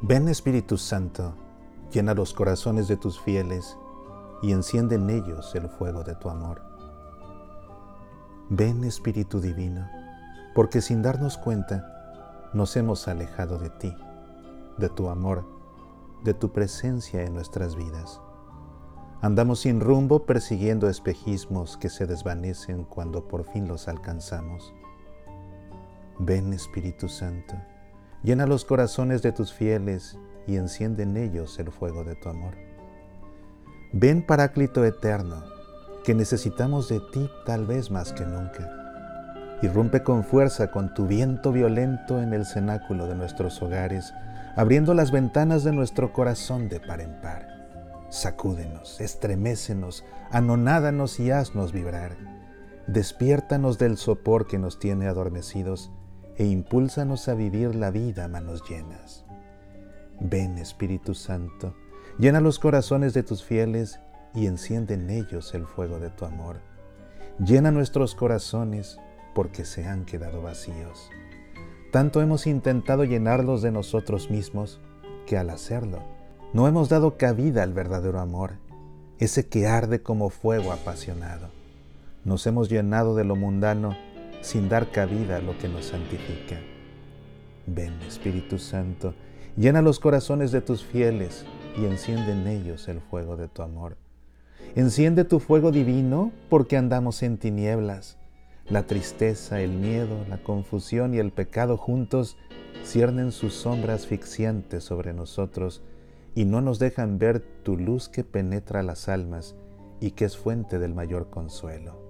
[0.00, 1.34] Ven Espíritu Santo,
[1.90, 3.76] llena los corazones de tus fieles
[4.42, 6.62] y enciende en ellos el fuego de tu amor.
[8.48, 9.88] Ven Espíritu Divino,
[10.54, 13.92] porque sin darnos cuenta nos hemos alejado de ti,
[14.78, 15.44] de tu amor,
[16.22, 18.20] de tu presencia en nuestras vidas.
[19.20, 24.72] Andamos sin rumbo persiguiendo espejismos que se desvanecen cuando por fin los alcanzamos.
[26.20, 27.56] Ven Espíritu Santo,
[28.22, 32.54] llena los corazones de tus fieles y enciende en ellos el fuego de tu amor.
[33.92, 35.44] Ven Paráclito eterno,
[36.04, 38.70] que necesitamos de ti tal vez más que nunca.
[39.62, 44.12] Irrumpe con fuerza con tu viento violento en el cenáculo de nuestros hogares,
[44.56, 47.58] abriendo las ventanas de nuestro corazón de par en par.
[48.10, 52.16] Sacúdenos, estremécenos, anonádanos y haznos vibrar.
[52.86, 55.90] Despiértanos del sopor que nos tiene adormecidos
[56.38, 59.24] e impúlsanos a vivir la vida a manos llenas.
[60.20, 61.74] Ven Espíritu Santo,
[62.18, 64.00] llena los corazones de tus fieles
[64.34, 66.60] y enciende en ellos el fuego de tu amor.
[67.44, 68.98] Llena nuestros corazones
[69.34, 71.10] porque se han quedado vacíos.
[71.92, 74.80] Tanto hemos intentado llenarlos de nosotros mismos
[75.26, 76.02] que al hacerlo
[76.52, 78.52] no hemos dado cabida al verdadero amor,
[79.18, 81.48] ese que arde como fuego apasionado.
[82.24, 83.96] Nos hemos llenado de lo mundano
[84.40, 86.58] sin dar cabida a lo que nos santifica.
[87.66, 89.14] Ven, Espíritu Santo,
[89.56, 91.44] llena los corazones de tus fieles
[91.76, 93.96] y enciende en ellos el fuego de tu amor.
[94.74, 98.16] Enciende tu fuego divino porque andamos en tinieblas.
[98.68, 102.36] La tristeza, el miedo, la confusión y el pecado juntos
[102.84, 105.82] ciernen sus sombras asfixiantes sobre nosotros
[106.34, 109.56] y no nos dejan ver tu luz que penetra las almas
[110.00, 112.07] y que es fuente del mayor consuelo.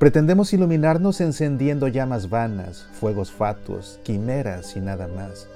[0.00, 5.46] Pretendemos iluminarnos encendiendo llamas vanas, fuegos fatuos, quimeras y nada más.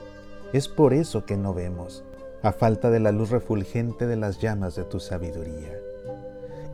[0.52, 2.04] Es por eso que no vemos,
[2.42, 5.72] a falta de la luz refulgente de las llamas de tu sabiduría.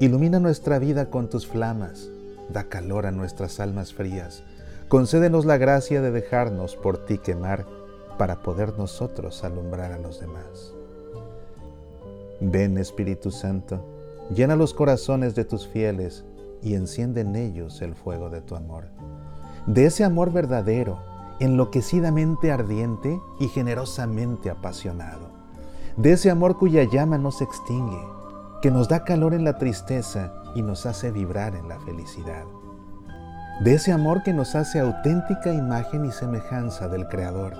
[0.00, 2.10] Ilumina nuestra vida con tus flamas,
[2.48, 4.42] da calor a nuestras almas frías,
[4.88, 7.66] concédenos la gracia de dejarnos por ti quemar
[8.18, 10.74] para poder nosotros alumbrar a los demás.
[12.40, 13.86] Ven Espíritu Santo,
[14.34, 16.24] llena los corazones de tus fieles,
[16.62, 18.88] y enciende en ellos el fuego de tu amor.
[19.66, 21.00] De ese amor verdadero,
[21.38, 25.30] enloquecidamente ardiente y generosamente apasionado.
[25.96, 28.00] De ese amor cuya llama no se extingue,
[28.62, 32.44] que nos da calor en la tristeza y nos hace vibrar en la felicidad.
[33.64, 37.54] De ese amor que nos hace auténtica imagen y semejanza del Creador.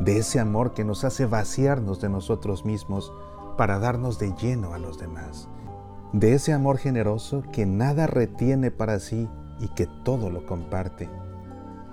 [0.00, 3.12] De ese amor que nos hace vaciarnos de nosotros mismos
[3.56, 5.48] para darnos de lleno a los demás
[6.14, 11.10] de ese amor generoso que nada retiene para sí y que todo lo comparte.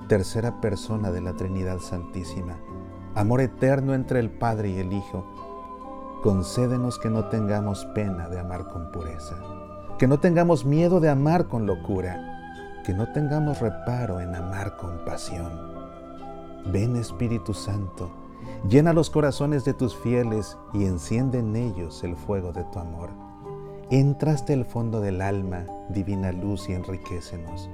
[0.08, 2.60] Tercera persona de la Trinidad Santísima,
[3.16, 5.26] amor eterno entre el Padre y el Hijo,
[6.22, 9.38] concédenos que no tengamos pena de amar con pureza,
[9.98, 15.04] que no tengamos miedo de amar con locura, que no tengamos reparo en amar con
[15.04, 15.52] pasión.
[16.72, 18.12] Ven Espíritu Santo,
[18.70, 23.31] llena los corazones de tus fieles y enciende en ellos el fuego de tu amor
[23.92, 27.70] Entraste el fondo del alma, divina luz, y enriquecenos.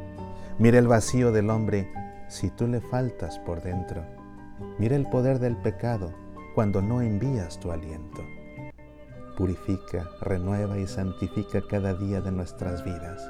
[0.58, 1.88] Mira el vacío del hombre
[2.28, 4.04] si tú le faltas por dentro.
[4.80, 6.12] Mira el poder del pecado
[6.56, 8.24] cuando no envías tu aliento.
[9.38, 13.22] Purifica, renueva y santifica cada día de nuestras vidas.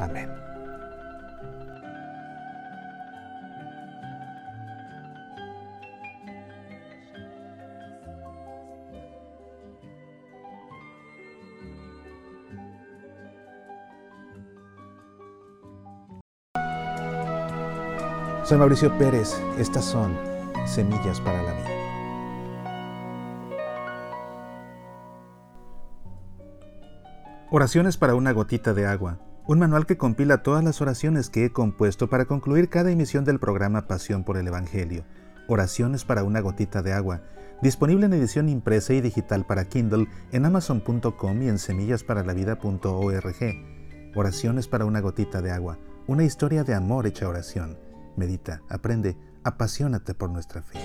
[0.00, 0.53] Amén.
[18.44, 20.18] Soy Mauricio Pérez, estas son
[20.66, 21.70] Semillas para la Vida.
[27.50, 31.52] Oraciones para una gotita de agua, un manual que compila todas las oraciones que he
[31.52, 35.06] compuesto para concluir cada emisión del programa Pasión por el Evangelio.
[35.48, 37.22] Oraciones para una gotita de agua,
[37.62, 44.12] disponible en edición impresa y digital para Kindle en amazon.com y en semillasparalavida.org.
[44.14, 47.83] Oraciones para una gotita de agua, una historia de amor hecha oración.
[48.16, 50.78] Medita, aprende, apasionate por nuestra fe.